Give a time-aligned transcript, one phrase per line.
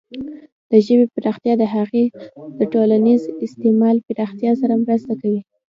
[0.71, 2.03] د ژبې پراختیا د هغې
[2.57, 5.41] د ټولنیز استعمال پراختیا سره مرسته کوي.